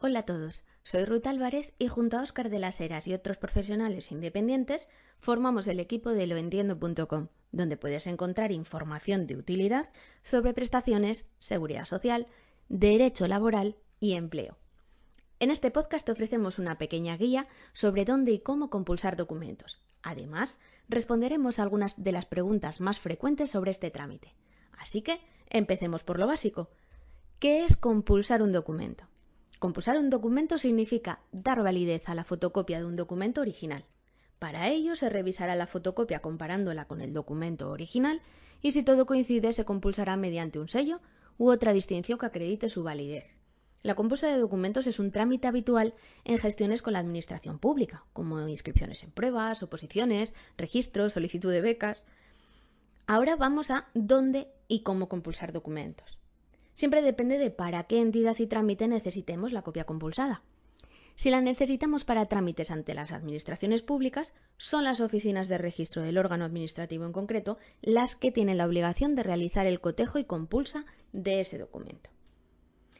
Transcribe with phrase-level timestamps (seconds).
[0.00, 3.36] Hola a todos, soy Ruth Álvarez y junto a Óscar de las Heras y otros
[3.36, 9.92] profesionales independientes formamos el equipo de loentiendo.com, donde puedes encontrar información de utilidad
[10.22, 12.28] sobre prestaciones, seguridad social,
[12.68, 14.56] derecho laboral y empleo.
[15.40, 19.82] En este podcast te ofrecemos una pequeña guía sobre dónde y cómo compulsar documentos.
[20.04, 24.32] Además, responderemos algunas de las preguntas más frecuentes sobre este trámite.
[24.78, 25.20] Así que,
[25.50, 26.70] empecemos por lo básico.
[27.40, 29.08] ¿Qué es compulsar un documento?
[29.58, 33.86] Compulsar un documento significa dar validez a la fotocopia de un documento original.
[34.38, 38.22] Para ello se revisará la fotocopia comparándola con el documento original
[38.62, 41.00] y si todo coincide se compulsará mediante un sello
[41.38, 43.24] u otra distinción que acredite su validez.
[43.82, 48.46] La compulsa de documentos es un trámite habitual en gestiones con la administración pública, como
[48.46, 52.04] inscripciones en pruebas, oposiciones, registros, solicitud de becas.
[53.08, 56.18] Ahora vamos a dónde y cómo compulsar documentos
[56.78, 60.44] siempre depende de para qué entidad y trámite necesitemos la copia compulsada.
[61.16, 66.18] Si la necesitamos para trámites ante las administraciones públicas, son las oficinas de registro del
[66.18, 70.86] órgano administrativo en concreto las que tienen la obligación de realizar el cotejo y compulsa
[71.12, 72.10] de ese documento.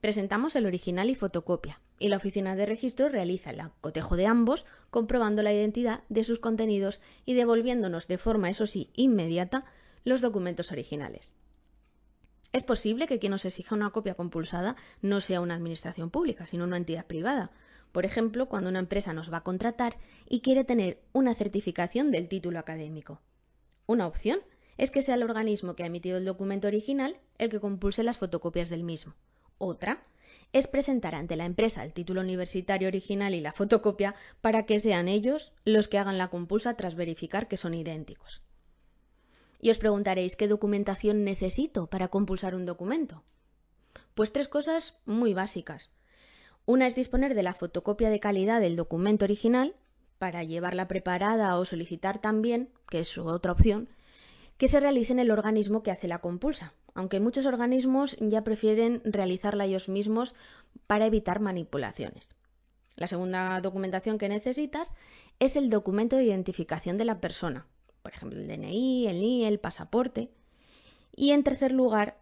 [0.00, 4.66] Presentamos el original y fotocopia, y la oficina de registro realiza el cotejo de ambos,
[4.90, 9.64] comprobando la identidad de sus contenidos y devolviéndonos de forma, eso sí, inmediata,
[10.02, 11.36] los documentos originales.
[12.52, 16.64] Es posible que quien nos exija una copia compulsada no sea una administración pública, sino
[16.64, 17.52] una entidad privada.
[17.92, 19.98] Por ejemplo, cuando una empresa nos va a contratar
[20.28, 23.20] y quiere tener una certificación del título académico.
[23.86, 24.40] Una opción
[24.78, 28.18] es que sea el organismo que ha emitido el documento original el que compulse las
[28.18, 29.14] fotocopias del mismo.
[29.58, 30.04] Otra
[30.52, 35.06] es presentar ante la empresa el título universitario original y la fotocopia para que sean
[35.06, 38.42] ellos los que hagan la compulsa tras verificar que son idénticos.
[39.60, 43.22] Y os preguntaréis qué documentación necesito para compulsar un documento.
[44.14, 45.90] Pues tres cosas muy básicas.
[46.66, 49.74] Una es disponer de la fotocopia de calidad del documento original
[50.18, 53.88] para llevarla preparada o solicitar también, que es otra opción,
[54.56, 59.00] que se realice en el organismo que hace la compulsa, aunque muchos organismos ya prefieren
[59.04, 60.34] realizarla ellos mismos
[60.86, 62.34] para evitar manipulaciones.
[62.96, 64.92] La segunda documentación que necesitas
[65.38, 67.66] es el documento de identificación de la persona,
[68.02, 70.30] por ejemplo, el DNI, el NIE, el pasaporte.
[71.14, 72.20] Y en tercer lugar,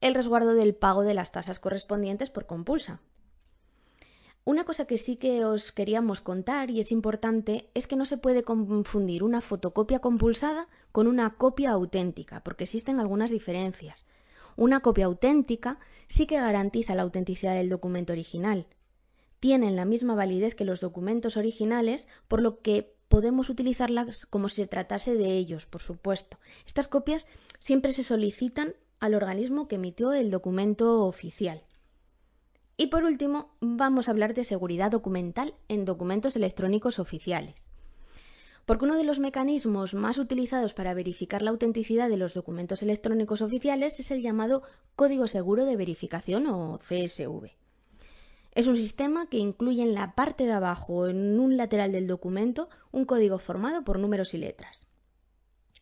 [0.00, 3.00] el resguardo del pago de las tasas correspondientes por compulsa.
[4.44, 8.16] Una cosa que sí que os queríamos contar y es importante es que no se
[8.16, 14.06] puede confundir una fotocopia compulsada con una copia auténtica, porque existen algunas diferencias.
[14.56, 18.66] Una copia auténtica sí que garantiza la autenticidad del documento original.
[19.38, 24.56] Tienen la misma validez que los documentos originales, por lo que podemos utilizarlas como si
[24.56, 26.38] se tratase de ellos, por supuesto.
[26.66, 27.26] Estas copias
[27.58, 31.62] siempre se solicitan al organismo que emitió el documento oficial.
[32.76, 37.64] Y por último, vamos a hablar de seguridad documental en documentos electrónicos oficiales.
[38.66, 43.40] Porque uno de los mecanismos más utilizados para verificar la autenticidad de los documentos electrónicos
[43.42, 44.62] oficiales es el llamado
[44.94, 47.50] Código Seguro de Verificación o CSV.
[48.58, 52.68] Es un sistema que incluye en la parte de abajo, en un lateral del documento,
[52.90, 54.88] un código formado por números y letras.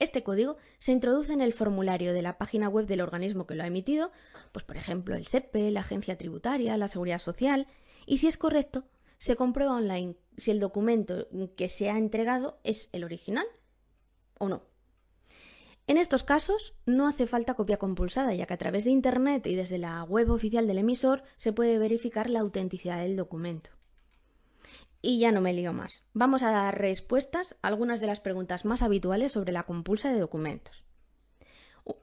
[0.00, 3.62] Este código se introduce en el formulario de la página web del organismo que lo
[3.62, 4.10] ha emitido,
[4.50, 7.68] pues por ejemplo el SEPE, la Agencia Tributaria, la Seguridad Social,
[8.06, 8.82] y si es correcto,
[9.18, 13.46] se comprueba online si el documento que se ha entregado es el original
[14.36, 14.64] o no.
[15.86, 19.54] En estos casos no hace falta copia compulsada, ya que a través de Internet y
[19.54, 23.70] desde la web oficial del emisor se puede verificar la autenticidad del documento.
[25.02, 26.02] Y ya no me lío más.
[26.14, 30.18] Vamos a dar respuestas a algunas de las preguntas más habituales sobre la compulsa de
[30.18, 30.84] documentos.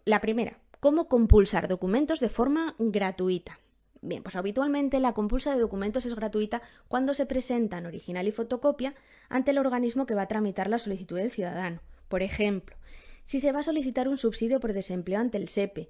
[0.05, 3.59] La primera, ¿cómo compulsar documentos de forma gratuita?
[4.01, 8.93] Bien, pues habitualmente la compulsa de documentos es gratuita cuando se presentan original y fotocopia
[9.29, 11.81] ante el organismo que va a tramitar la solicitud del ciudadano.
[12.07, 12.75] Por ejemplo,
[13.23, 15.89] si se va a solicitar un subsidio por desempleo ante el SEPE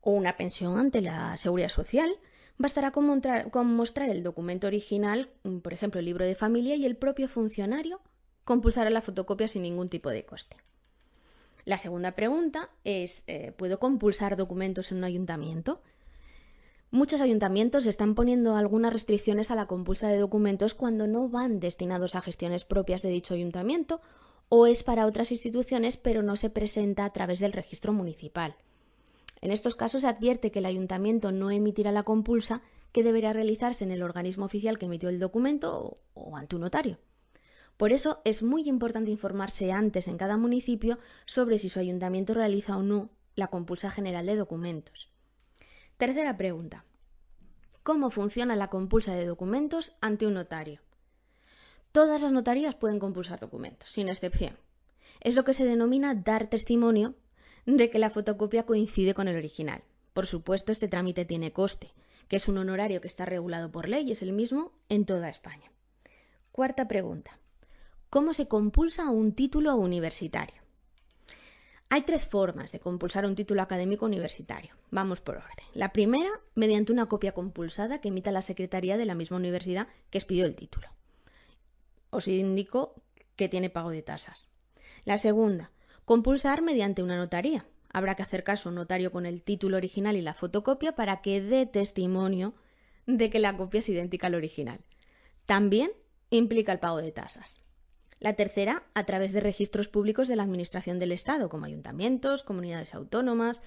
[0.00, 2.16] o una pensión ante la Seguridad Social,
[2.58, 5.30] bastará con, mostrar, el documento original,
[5.62, 8.00] por ejemplo, el libro de familia, y el propio funcionario
[8.44, 10.56] compulsará la fotocopia sin ningún tipo de coste.
[11.64, 15.80] La segunda pregunta es, eh, ¿puedo compulsar documentos en un ayuntamiento?
[16.90, 22.14] Muchos ayuntamientos están poniendo algunas restricciones a la compulsa de documentos cuando no van destinados
[22.14, 24.00] a gestiones propias de dicho ayuntamiento
[24.50, 28.56] o es para otras instituciones pero no se presenta a través del registro municipal.
[29.40, 32.60] En estos casos se advierte que el ayuntamiento no emitirá la compulsa
[32.92, 36.98] que deberá realizarse en el organismo oficial que emitió el documento o, ante un notario.
[37.76, 42.76] Por eso es muy importante informarse antes en cada municipio sobre si su ayuntamiento realiza
[42.76, 45.08] o no la compulsa general de documentos.
[45.96, 46.84] Tercera pregunta.
[47.82, 50.80] cómo funciona la compulsa de documentos ante un notario.
[51.92, 54.56] Todas las notarías pueden compulsar documentos, sin excepción.
[55.20, 57.14] Es lo que se denomina dar testimonio
[57.66, 59.82] de que la fotocopia coincide con el original.
[60.12, 61.92] Por supuesto, este trámite tiene coste,
[62.28, 65.28] que es un honorario que está regulado por ley y es el mismo en toda
[65.28, 65.72] España.
[66.52, 67.38] Cuarta pregunta.
[68.08, 70.60] ¿Cómo se compulsa un título universitario?
[71.88, 74.76] Hay tres formas de compulsar un título académico universitario.
[74.92, 75.66] Vamos por orden.
[75.74, 80.18] La primera, mediante una copia compulsada que emita la Secretaría de la misma universidad que
[80.18, 80.86] expidió el título.
[82.10, 83.02] Os indico
[83.36, 84.48] que tiene pago de tasas.
[85.04, 85.70] La segunda,
[86.04, 87.66] compulsar mediante una notaría.
[87.92, 91.22] Habrá que hacer caso a un notario con el título original y la fotocopia para
[91.22, 92.54] que dé testimonio
[93.06, 94.80] de que la copia es idéntica al original.
[95.46, 95.90] También
[96.30, 97.60] implica el pago de tasas.
[98.20, 102.94] La tercera, a través de registros públicos de la Administración del Estado, como ayuntamientos, comunidades
[102.94, 103.62] autónomas.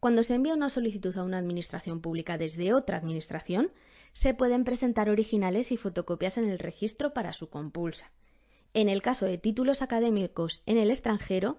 [0.00, 3.70] Cuando se envía una solicitud a una administración pública desde otra administración,
[4.12, 8.12] se pueden presentar originales y fotocopias en el registro para su compulsa.
[8.74, 11.58] En el caso de títulos académicos en el extranjero,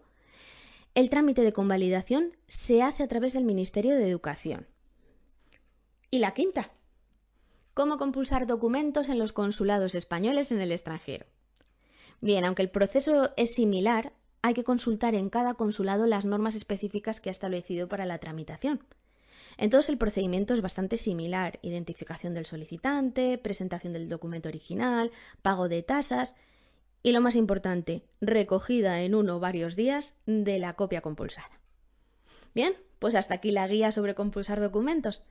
[0.95, 4.67] el trámite de convalidación se hace a través del Ministerio de Educación.
[6.09, 6.71] Y la quinta,
[7.73, 11.25] cómo compulsar documentos en los consulados españoles en el extranjero.
[12.19, 17.21] Bien, aunque el proceso es similar, hay que consultar en cada consulado las normas específicas
[17.21, 18.83] que ha establecido para la tramitación.
[19.57, 25.11] Entonces el procedimiento es bastante similar, identificación del solicitante, presentación del documento original,
[25.41, 26.35] pago de tasas
[27.03, 31.59] y lo más importante, recogida en uno o varios días de la copia compulsada.
[32.53, 35.23] Bien, pues hasta aquí la guía sobre compulsar documentos.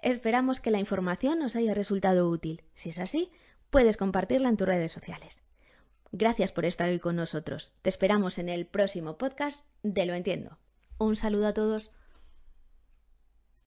[0.00, 2.62] Esperamos que la información os haya resultado útil.
[2.74, 3.30] Si es así,
[3.70, 5.42] puedes compartirla en tus redes sociales.
[6.12, 7.72] Gracias por estar hoy con nosotros.
[7.82, 10.58] Te esperamos en el próximo podcast de Lo Entiendo.
[10.96, 11.90] Un saludo a todos.